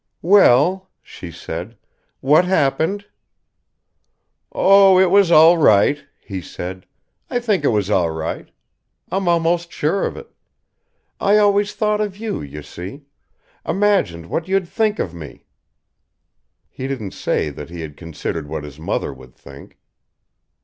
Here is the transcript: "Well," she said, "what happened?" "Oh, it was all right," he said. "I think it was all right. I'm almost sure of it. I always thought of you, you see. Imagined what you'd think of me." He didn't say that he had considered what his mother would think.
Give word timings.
"Well," 0.23 0.89
she 1.03 1.29
said, 1.29 1.77
"what 2.21 2.43
happened?" 2.43 3.05
"Oh, 4.51 4.97
it 4.97 5.11
was 5.11 5.29
all 5.31 5.59
right," 5.59 6.03
he 6.19 6.41
said. 6.41 6.87
"I 7.29 7.39
think 7.39 7.63
it 7.63 7.67
was 7.67 7.91
all 7.91 8.09
right. 8.09 8.49
I'm 9.11 9.27
almost 9.27 9.71
sure 9.71 10.07
of 10.07 10.17
it. 10.17 10.33
I 11.19 11.37
always 11.37 11.75
thought 11.75 12.01
of 12.01 12.17
you, 12.17 12.41
you 12.41 12.63
see. 12.63 13.03
Imagined 13.63 14.25
what 14.25 14.47
you'd 14.47 14.67
think 14.67 14.97
of 14.97 15.13
me." 15.13 15.45
He 16.71 16.87
didn't 16.87 17.11
say 17.13 17.51
that 17.51 17.69
he 17.69 17.81
had 17.81 17.95
considered 17.95 18.49
what 18.49 18.63
his 18.63 18.79
mother 18.79 19.13
would 19.13 19.35
think. 19.35 19.77